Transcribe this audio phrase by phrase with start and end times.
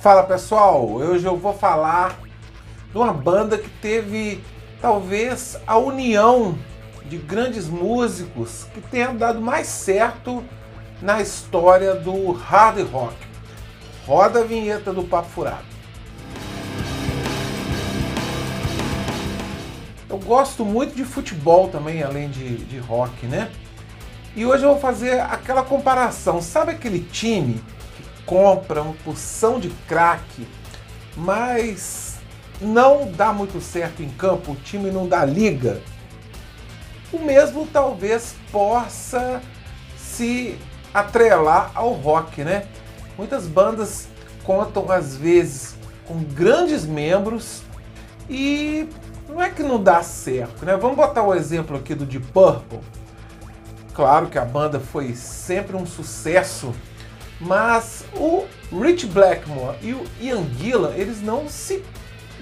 [0.00, 2.20] Fala pessoal, hoje eu vou falar
[2.92, 4.40] de uma banda que teve
[4.80, 6.56] talvez a união
[7.06, 10.44] de grandes músicos que tenha dado mais certo
[11.02, 13.16] na história do hard rock.
[14.06, 15.64] Roda a vinheta do Papo Furado.
[20.08, 23.50] Eu gosto muito de futebol também, além de, de rock, né?
[24.36, 26.40] E hoje eu vou fazer aquela comparação.
[26.40, 27.60] Sabe aquele time
[28.28, 30.46] compra uma porção de craque,
[31.16, 32.18] mas
[32.60, 35.80] não dá muito certo em campo, o time não dá liga,
[37.10, 39.40] o mesmo talvez possa
[39.96, 40.58] se
[40.92, 42.66] atrelar ao rock, né?
[43.16, 44.08] Muitas bandas
[44.44, 47.62] contam às vezes com grandes membros
[48.28, 48.86] e
[49.26, 50.76] não é que não dá certo, né?
[50.76, 52.80] Vamos botar o exemplo aqui do Deep Purple.
[53.94, 56.74] Claro que a banda foi sempre um sucesso
[57.40, 61.82] mas o Rich Blackmore e o Ian Gillan, eles não se,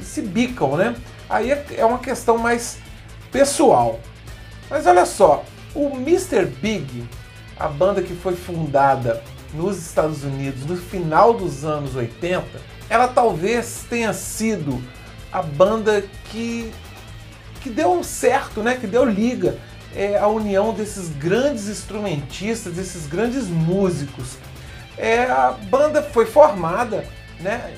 [0.01, 0.95] se bicam, né?
[1.29, 2.79] Aí é, é uma questão mais
[3.31, 4.01] pessoal.
[4.71, 6.47] Mas olha só, o Mr.
[6.47, 7.07] Big,
[7.59, 12.45] a banda que foi fundada nos Estados Unidos no final dos anos 80,
[12.89, 14.83] ela talvez tenha sido
[15.33, 16.73] a banda que,
[17.61, 18.77] que deu certo, né?
[18.77, 19.59] que deu liga.
[19.95, 24.37] É a união desses grandes instrumentistas, desses grandes músicos
[24.97, 27.05] é, a banda foi formada
[27.41, 27.75] né,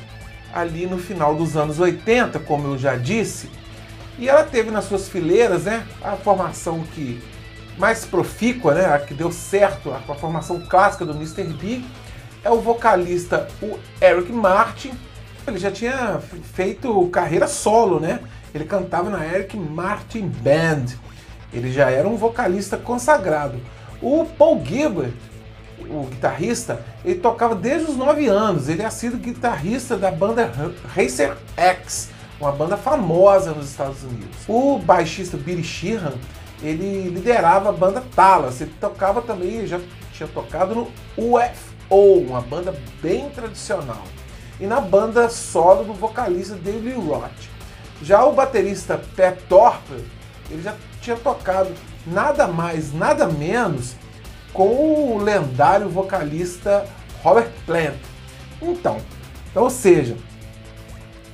[0.53, 3.51] ali no final dos anos 80, como eu já disse,
[4.19, 7.23] e ela teve nas suas fileiras né, a formação que
[7.77, 11.45] mais profícua, né, a que deu certo, a, a formação clássica do Mr.
[11.45, 11.85] Big,
[12.45, 14.93] é o vocalista o Eric Martin.
[15.47, 16.21] Ele já tinha
[16.55, 18.21] feito carreira solo, né?
[18.55, 20.87] Ele cantava na Eric Martin Band.
[21.53, 23.59] Ele já era um vocalista consagrado.
[24.01, 25.13] O Paul Gilbert
[25.89, 28.69] o guitarrista, ele tocava desde os 9 anos.
[28.69, 30.53] Ele é sido guitarrista da banda
[30.95, 34.37] Racer X, uma banda famosa nos Estados Unidos.
[34.47, 36.15] O baixista Billy Sheehan,
[36.63, 38.61] ele liderava a banda Talas.
[38.61, 39.81] Ele tocava também, já
[40.13, 44.03] tinha tocado no UFO, uma banda bem tradicional.
[44.61, 47.49] E na banda solo do vocalista David Roth.
[48.03, 50.05] Já o baterista Pat Thorpe,
[50.51, 51.71] ele já tinha tocado
[52.07, 53.95] nada mais, nada menos
[54.53, 56.87] com o lendário vocalista
[57.23, 57.95] Robert Plant.
[58.61, 58.99] Então,
[59.51, 60.17] então, ou seja,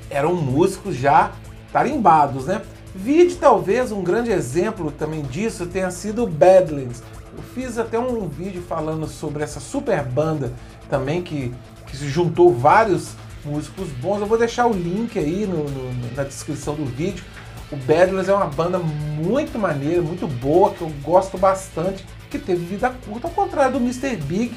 [0.09, 1.33] eram músicos já
[1.73, 2.63] tarimbados, né?
[2.95, 7.03] Vide talvez um grande exemplo também disso tenha sido Badlands.
[7.37, 10.53] Eu fiz até um vídeo falando sobre essa super banda
[10.89, 11.53] também que,
[11.87, 13.13] que se juntou vários
[13.45, 14.21] músicos bons.
[14.21, 17.25] Eu vou deixar o link aí no, no, na descrição do vídeo.
[17.73, 22.07] O Badlands é uma banda muito maneira, muito boa, que eu gosto bastante
[22.39, 24.17] que teve vida curta, ao contrário do Mr.
[24.17, 24.53] Big,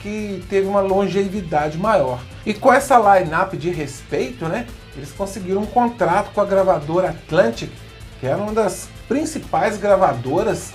[0.00, 2.20] que teve uma longevidade maior.
[2.44, 7.70] E com essa line-up de respeito, né, eles conseguiram um contrato com a gravadora Atlantic,
[8.18, 10.72] que era uma das principais gravadoras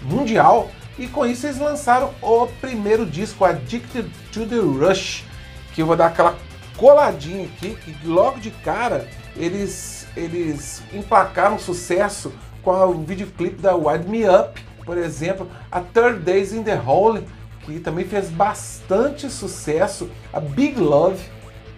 [0.00, 5.24] mundial, e com isso eles lançaram o primeiro disco, Addicted to the Rush,
[5.74, 6.36] que eu vou dar aquela
[6.76, 14.06] coladinha aqui, que logo de cara eles, eles emplacaram sucesso com o videoclipe da Wind
[14.06, 17.24] Me Up, por exemplo, a Third Days in the Hole,
[17.62, 21.22] que também fez bastante sucesso, a Big Love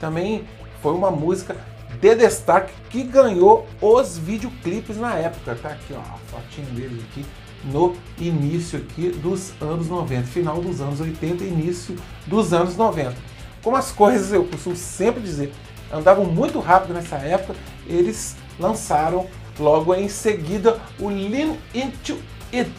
[0.00, 0.44] também
[0.80, 1.56] foi uma música
[2.00, 7.24] de destaque que ganhou os videoclipes na época, tá aqui ó, a fotinha deles aqui
[7.64, 11.96] no início aqui dos anos 90, final dos anos 80 início
[12.26, 13.14] dos anos 90.
[13.62, 15.52] Como as coisas, eu costumo sempre dizer,
[15.92, 17.54] andavam muito rápido nessa época,
[17.86, 22.18] eles lançaram logo em seguida o Lean Into
[22.52, 22.70] It,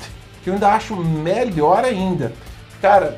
[0.44, 2.34] que eu ainda acho melhor ainda.
[2.81, 3.16] Cara,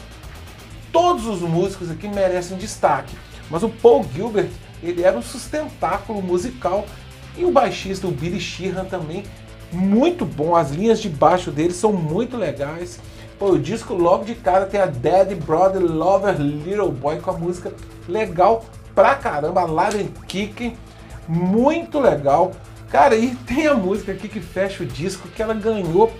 [0.91, 3.15] todos os músicos aqui merecem destaque,
[3.49, 4.49] mas o Paul Gilbert,
[4.81, 6.85] ele era um sustentáculo musical
[7.37, 9.23] e o baixista, o Billy Sheehan também,
[9.71, 10.55] muito bom.
[10.55, 12.99] As linhas de baixo dele são muito legais.
[13.37, 17.37] Pô, o disco logo de cara tem a Dead Brother Lover Little Boy com a
[17.37, 17.73] música
[18.07, 18.63] legal
[18.93, 20.77] pra caramba, and Kicking,
[21.27, 22.53] muito legal.
[22.89, 26.13] Cara, e tem a música aqui que fecha o disco que ela ganhou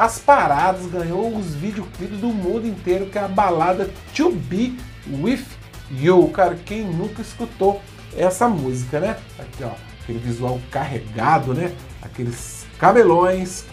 [0.00, 4.74] as paradas, ganhou os videoclipes do mundo inteiro, que é a balada To Be
[5.06, 5.44] With
[5.90, 6.26] You.
[6.28, 7.82] Cara, quem nunca escutou
[8.16, 9.18] essa música, né?
[9.38, 11.74] Aqui, ó, aquele visual carregado, né?
[12.00, 13.66] Aqueles cabelões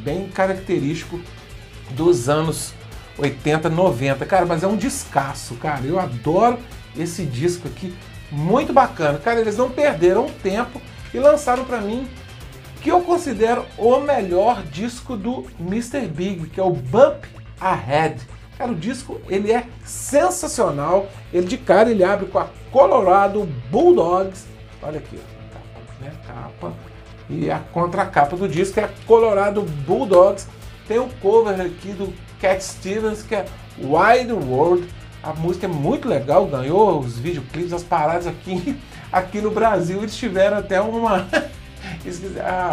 [0.00, 1.18] bem característico
[1.92, 2.74] dos anos
[3.16, 4.26] 80, 90.
[4.26, 5.86] Cara, mas é um descasso, cara.
[5.86, 6.58] Eu adoro
[6.94, 7.96] esse disco aqui,
[8.30, 9.18] muito bacana.
[9.18, 10.78] Cara, eles não perderam tempo
[11.14, 12.06] e lançaram para mim
[12.80, 16.06] que eu considero o melhor disco do Mr.
[16.06, 17.24] Big, que é o Bump
[17.60, 18.20] Ahead.
[18.56, 21.08] Cara, o disco ele é sensacional.
[21.32, 24.46] Ele de cara ele abre com a Colorado Bulldogs.
[24.82, 25.18] Olha aqui,
[25.52, 26.12] capa, né?
[26.26, 26.72] capa.
[27.28, 30.48] E a contracapa do disco é Colorado Bulldogs.
[30.88, 33.44] Tem o cover aqui do Cat Stevens, que é
[33.78, 34.88] Wide World.
[35.22, 38.78] A música é muito legal, ganhou os videoclipes, as paradas aqui,
[39.12, 39.98] aqui no Brasil.
[39.98, 41.28] Eles tiveram até uma.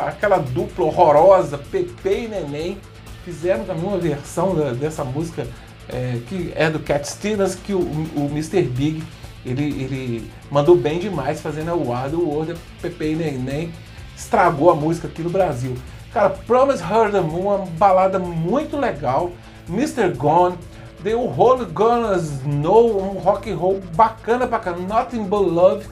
[0.07, 2.77] aquela dupla horrorosa, Pepe e Neném,
[3.25, 5.47] fizeram também uma versão da, dessa música
[5.89, 8.61] é, que é do Cat Stevens, que o, o Mr.
[8.63, 9.03] Big
[9.45, 13.73] ele, ele mandou bem demais fazendo a Wild World, Pepe e Neném
[14.15, 15.77] estragou a música aqui no Brasil.
[16.13, 19.31] Cara, Promise Her the Moon, uma balada muito legal.
[19.69, 20.09] Mr.
[20.15, 20.57] Gone,
[21.03, 24.95] The Whole Gonna Snow, um rock and roll bacana pra caramba.
[24.95, 25.85] Nothing But Love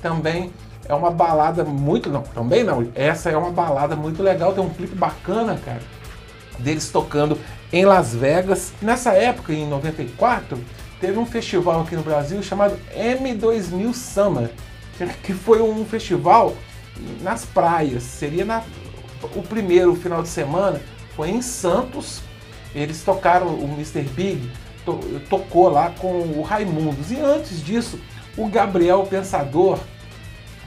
[0.00, 0.52] também
[0.88, 2.10] é uma balada muito.
[2.10, 2.86] Não, também não.
[2.94, 4.52] Essa é uma balada muito legal.
[4.52, 5.80] Tem um clipe bacana, cara,
[6.58, 7.38] deles tocando
[7.72, 8.72] em Las Vegas.
[8.80, 10.58] Nessa época, em 94,
[11.00, 14.50] teve um festival aqui no Brasil chamado M2000 Summer,
[15.22, 16.54] que foi um festival
[17.20, 18.02] nas praias.
[18.02, 18.62] Seria na,
[19.34, 20.80] o primeiro final de semana
[21.16, 22.20] foi em Santos.
[22.74, 24.02] Eles tocaram o Mr.
[24.02, 24.50] Big
[24.84, 24.98] to,
[25.30, 27.98] tocou lá com o Raimundos e antes disso
[28.36, 29.78] o Gabriel Pensador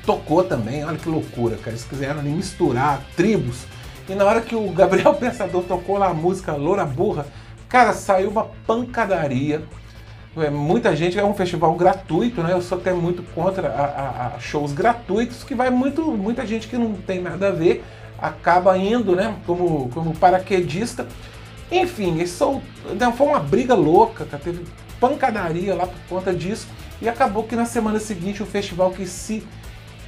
[0.07, 0.83] tocou também.
[0.85, 1.71] Olha que loucura, cara.
[1.71, 3.65] Eles quiseram ali misturar tribos.
[4.09, 7.27] E na hora que o Gabriel Pensador tocou lá a música Loura Burra,
[7.67, 9.61] cara, saiu uma pancadaria.
[10.37, 12.53] É, muita gente, é um festival gratuito, né?
[12.53, 16.67] Eu sou até muito contra a, a, a shows gratuitos, que vai muito, muita gente
[16.67, 17.83] que não tem nada a ver
[18.19, 19.35] acaba indo, né?
[19.45, 21.07] Como, como paraquedista.
[21.71, 22.61] Enfim, isso
[23.15, 24.41] foi uma briga louca, cara.
[24.41, 24.65] teve
[24.99, 26.67] pancadaria lá por conta disso.
[27.01, 29.45] E acabou que na semana seguinte o festival que se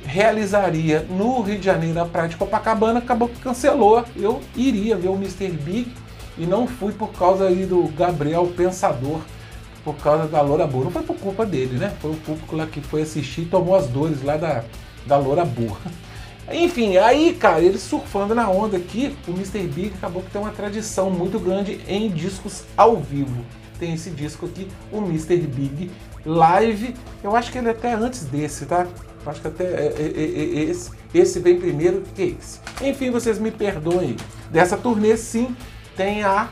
[0.06, 4.04] realizaria no Rio de Janeiro, na praia de Copacabana, acabou que cancelou.
[4.16, 5.50] Eu iria ver o Mr.
[5.50, 5.92] Big
[6.38, 9.20] e não fui por causa aí do Gabriel Pensador,
[9.84, 10.86] por causa da Loura Burra.
[10.86, 11.94] Não foi por culpa dele, né?
[12.02, 14.64] Foi o público lá que foi assistir e tomou as dores lá da,
[15.06, 15.92] da Loura Burra.
[16.52, 19.68] Enfim, aí, cara, ele surfando na onda aqui, o Mr.
[19.68, 23.46] Big acabou que tem uma tradição muito grande em discos ao vivo.
[23.78, 25.38] Tem esse disco aqui, o Mr.
[25.38, 25.92] Big
[26.26, 26.96] Live.
[27.24, 28.88] Eu acho que ele é até antes desse, tá?
[29.26, 32.60] Acho que até é, é, é, esse, esse vem primeiro que esse.
[32.82, 34.16] Enfim, vocês me perdoem.
[34.50, 35.56] Dessa turnê, sim,
[35.96, 36.50] tem a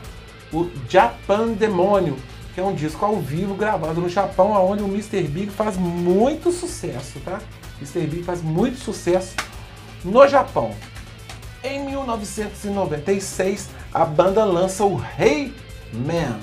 [0.52, 2.16] o Japan Demônio,
[2.54, 5.22] que é um disco ao vivo gravado no Japão, onde o Mr.
[5.22, 7.40] Big faz muito sucesso, tá?
[7.80, 8.06] Mr.
[8.06, 9.34] Big faz muito sucesso
[10.04, 10.74] no Japão.
[11.62, 15.52] Em 1996, a banda lança o Hey
[15.92, 16.38] Man,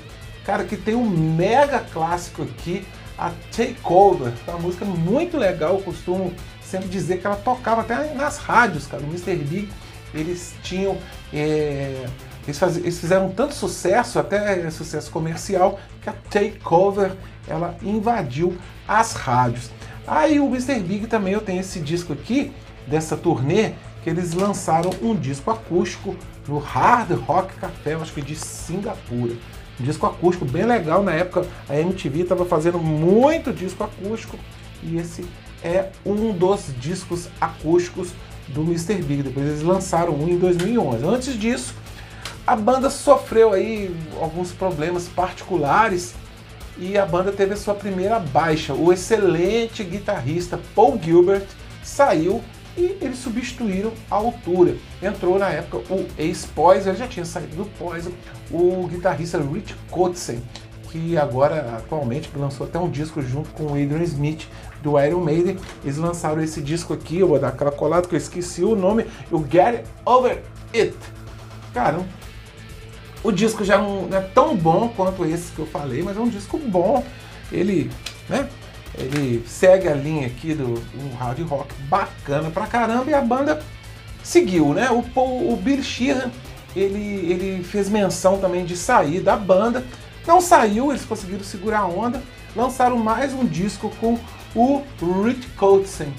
[0.45, 2.86] cara, que tem um mega clássico aqui,
[3.18, 8.14] a Takeover, é uma música muito legal, eu costumo sempre dizer que ela tocava até
[8.14, 9.36] nas rádios, cara, o Mr.
[9.36, 9.70] Big,
[10.14, 10.98] eles tinham,
[11.34, 12.06] é,
[12.46, 17.14] eles, faz, eles, fizeram tanto sucesso, até sucesso comercial, que a Takeover,
[17.48, 18.58] ela invadiu
[18.88, 19.70] as rádios.
[20.08, 20.80] Aí o Mr.
[20.80, 22.52] Big também, eu tenho esse disco aqui,
[22.88, 23.74] dessa turnê,
[24.04, 26.16] que eles lançaram um disco acústico
[26.48, 29.36] no Hard Rock Café, acho que de Singapura.
[29.80, 34.38] Disco acústico bem legal, na época a MTV estava fazendo muito disco acústico
[34.81, 35.25] e esse
[35.63, 38.10] é um dos discos acústicos
[38.48, 38.95] do Mr.
[39.01, 39.24] Big.
[39.24, 41.06] Depois eles lançaram um em 2011.
[41.06, 41.74] Antes disso,
[42.45, 46.13] a banda sofreu aí alguns problemas particulares
[46.77, 48.74] e a banda teve a sua primeira baixa.
[48.74, 51.48] O excelente guitarrista Paul Gilbert
[51.83, 52.44] saiu
[52.77, 54.75] e eles substituíram a altura.
[55.01, 58.12] Entrou na época o ex-Poison, já tinha saído do Poison,
[58.51, 60.41] o guitarrista Rich Kotzen,
[60.91, 64.48] que agora, atualmente, lançou até um disco junto com o Adrian Smith
[64.82, 65.58] do Iron Maiden.
[65.84, 69.05] Eles lançaram esse disco aqui, eu vou dar aquela colada que eu esqueci o nome,
[69.32, 70.41] o Get Over
[70.74, 70.96] It.
[71.74, 72.00] Cara,
[73.24, 76.29] o disco já não é tão bom quanto esse que eu falei, mas é um
[76.29, 77.03] disco bom.
[77.51, 77.89] Ele,
[78.29, 78.48] né?
[78.98, 80.82] Ele segue a linha aqui do
[81.18, 83.62] hard rock bacana pra caramba e a banda
[84.24, 84.90] seguiu, né?
[84.90, 86.32] O, Paul, o Bill Sheehan,
[86.75, 89.84] ele, ele fez menção também de sair da banda.
[90.25, 92.22] Não saiu, eles conseguiram segurar a onda.
[92.56, 94.18] Lançaram mais um disco com
[94.56, 94.82] o
[95.24, 96.14] Rich Kotzen,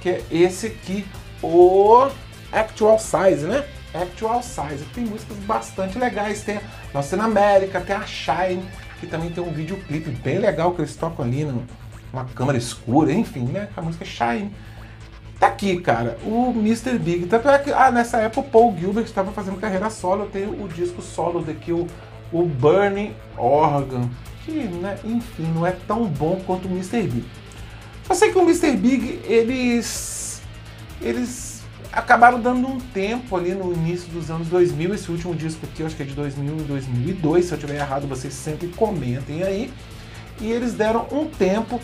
[0.00, 1.06] que é esse aqui,
[1.40, 2.08] o
[2.52, 3.64] Actual Size, né?
[3.94, 4.84] Actual Size.
[4.92, 6.42] Tem músicas bastante legais.
[6.42, 6.60] Tem
[6.92, 8.64] Nossa América, tem a Shine,
[9.00, 11.64] que também tem um videoclipe bem legal que eles tocam ali no,
[12.16, 13.68] uma câmera escura, enfim, né?
[13.76, 14.52] A música é Shine.
[15.38, 16.98] Tá aqui, cara, o Mr.
[16.98, 17.26] Big.
[17.26, 20.24] Tanto é que ah, nessa época o Paul Gilbert estava fazendo carreira solo.
[20.24, 21.86] Eu tenho o disco solo daqui, o,
[22.32, 24.08] o Burning Organ,
[24.44, 27.02] que, né, enfim, não é tão bom quanto o Mr.
[27.02, 27.26] Big.
[28.04, 28.76] Só sei que o Mr.
[28.76, 30.40] Big, eles.
[31.02, 34.94] Eles acabaram dando um tempo ali no início dos anos 2000.
[34.94, 37.44] Esse último disco aqui, eu acho que é de 2000 e 2002.
[37.44, 39.70] Se eu tiver errado, vocês sempre comentem aí.
[40.40, 41.80] E eles deram um tempo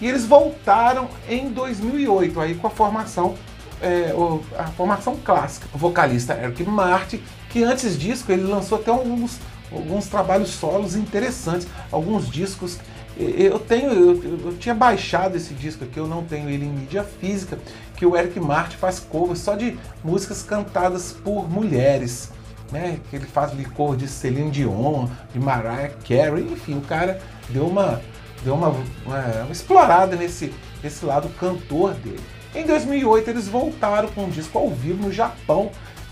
[0.00, 3.34] E eles voltaram em 2008, aí com a formação,
[3.82, 4.12] é,
[4.58, 5.68] a formação clássica.
[5.74, 9.38] O vocalista Eric Martin, que antes disso ele lançou até alguns,
[9.70, 12.78] alguns trabalhos solos interessantes, alguns discos.
[13.18, 17.04] Eu tenho, eu, eu, tinha baixado esse disco aqui, eu não tenho ele em mídia
[17.04, 17.58] física,
[17.94, 22.30] que o Eric Martin faz covers só de músicas cantadas por mulheres.
[22.72, 27.66] Né, que ele faz licor de Celine Dion, de Mariah Carey, enfim, o cara deu
[27.66, 28.00] uma,
[28.44, 28.68] deu uma,
[29.04, 32.20] uma, uma explorada nesse, nesse lado cantor dele.
[32.54, 35.70] Em 2008 eles voltaram com um disco ao vivo no Japão,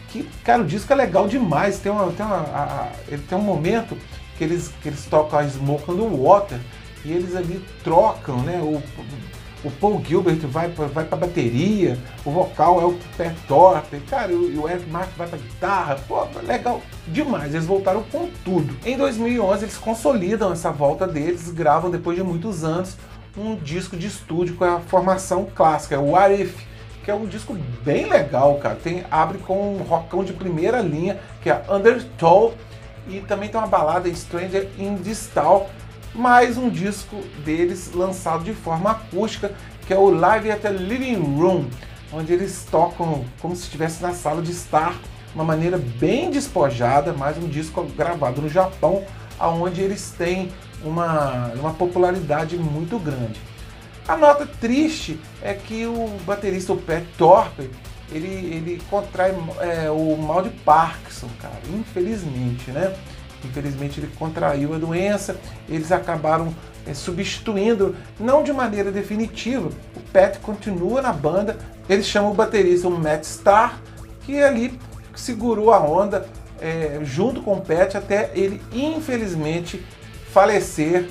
[0.08, 1.78] que, cara, o disco é legal demais.
[1.78, 2.90] Tem, uma, tem, uma, a, a,
[3.28, 3.96] tem um momento
[4.36, 6.60] que eles, que eles tocam a Smoke on the Water
[7.04, 8.60] e eles ali trocam, né?
[8.62, 8.82] O,
[9.64, 14.56] o Paul Gilbert vai, vai pra bateria, o vocal é o Pé Torpe, cara, e
[14.56, 18.76] o Eric Martin vai pra guitarra, pô, legal demais, eles voltaram com tudo.
[18.84, 22.96] Em 2011 eles consolidam essa volta deles, gravam depois de muitos anos
[23.36, 26.54] um disco de estúdio com a formação clássica, o What If,
[27.04, 28.74] que é um disco bem legal, cara.
[28.74, 32.54] Tem, abre com um rockão de primeira linha, que é Undertow,
[33.08, 35.70] e também tem uma balada Stranger in Distal,
[36.14, 39.52] mais um disco deles lançado de forma acústica,
[39.86, 41.66] que é o Live at the Living Room,
[42.12, 44.94] onde eles tocam como se estivesse na sala de estar,
[45.34, 49.04] uma maneira bem despojada, mais um disco gravado no Japão,
[49.38, 50.50] aonde eles têm
[50.84, 53.40] uma, uma popularidade muito grande.
[54.06, 57.70] A nota triste é que o baterista, o Pat Torpe,
[58.10, 62.96] ele, ele contrai é, o mal de Parkinson, cara, infelizmente, né?
[63.44, 65.36] Infelizmente ele contraiu a doença,
[65.68, 66.54] eles acabaram
[66.86, 69.68] é, substituindo, não de maneira definitiva.
[69.96, 73.80] O Pat continua na banda, eles chamam o baterista o Matt Starr,
[74.22, 74.78] que ali
[75.14, 76.28] segurou a onda
[76.60, 79.84] é, junto com o Pat até ele infelizmente
[80.32, 81.08] falecer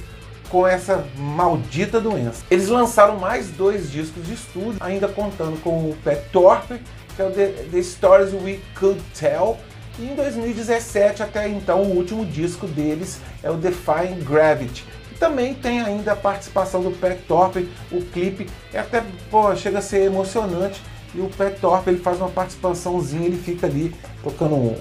[0.50, 2.44] com essa maldita doença.
[2.50, 6.80] Eles lançaram mais dois discos de estúdio, ainda contando com o Pat Thorpe,
[7.16, 9.58] que é o The, The Stories We Could Tell,
[10.00, 14.86] e em 2017, até então, o último disco deles é o Defying Gravity.
[15.12, 19.80] E também tem ainda a participação do Pat Thorpe, o clipe é até pô, chega
[19.80, 20.82] a ser emocionante.
[21.16, 24.76] E o Pat Thorpe ele faz uma participaçãozinha, ele fica ali tocando um,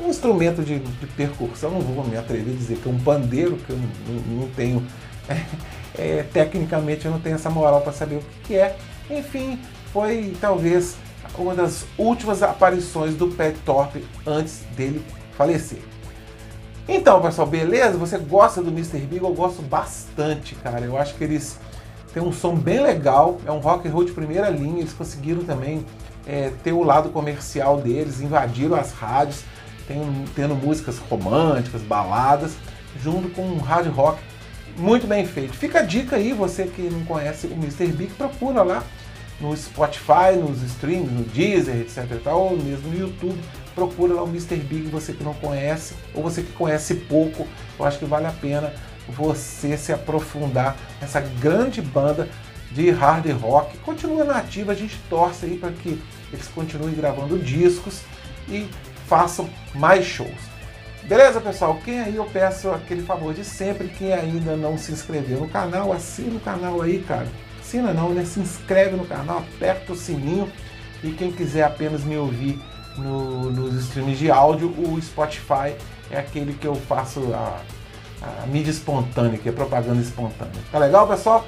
[0.00, 3.56] um instrumento de, de, percussão, não vou me atrever a dizer que é um pandeiro,
[3.56, 4.86] que eu não, não, não tenho,
[5.28, 5.42] é,
[5.98, 8.76] é, tecnicamente eu não tenho essa moral para saber o que, que, é.
[9.10, 9.58] Enfim,
[9.92, 10.96] foi talvez
[11.36, 15.04] uma das últimas aparições do Pat Thorpe antes dele
[15.36, 15.80] falecer.
[16.86, 17.96] Então, pessoal, beleza?
[17.96, 18.98] Você gosta do Mr.
[18.98, 19.24] Big?
[19.24, 20.84] Eu gosto bastante, cara.
[20.84, 21.58] Eu acho que eles
[22.12, 24.80] têm um som bem legal, é um rock and roll de primeira linha.
[24.80, 25.84] Eles conseguiram também
[26.26, 29.44] é, ter o lado comercial deles, invadiram as rádios
[29.86, 32.56] tem, tendo músicas românticas, baladas,
[33.02, 34.20] junto com um hard rock
[34.76, 35.54] muito bem feito.
[35.54, 37.86] Fica a dica aí, você que não conhece o Mr.
[37.88, 38.82] Big, procura lá
[39.40, 43.38] no Spotify, nos streams, no Deezer, etc e tal, ou mesmo no YouTube,
[43.74, 44.56] procura lá o Mr.
[44.56, 47.46] Big, você que não conhece, ou você que conhece pouco,
[47.78, 48.72] eu acho que vale a pena
[49.08, 52.28] você se aprofundar nessa grande banda
[52.70, 53.76] de hard rock.
[53.78, 56.00] Continua nativa, a gente torce aí para que
[56.32, 58.00] eles continuem gravando discos
[58.48, 58.68] e
[59.06, 60.54] façam mais shows.
[61.04, 61.78] Beleza, pessoal?
[61.84, 65.92] Quem aí eu peço aquele favor de sempre, quem ainda não se inscreveu no canal,
[65.92, 67.28] assina o canal aí, cara.
[67.64, 68.24] Assina não, né?
[68.26, 70.50] Se inscreve no canal, aperta o sininho.
[71.02, 72.60] E quem quiser apenas me ouvir
[72.96, 75.74] no, nos streams de áudio, o Spotify
[76.10, 77.60] é aquele que eu faço a,
[78.42, 80.60] a mídia espontânea, que é propaganda espontânea.
[80.70, 81.46] Tá legal, pessoal?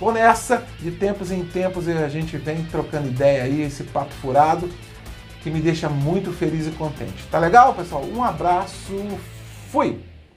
[0.00, 4.68] Vou nessa, de tempos em tempos a gente vem trocando ideia aí, esse papo furado
[5.42, 7.24] que me deixa muito feliz e contente.
[7.30, 8.04] Tá legal, pessoal?
[8.04, 8.92] Um abraço,
[9.70, 10.11] fui!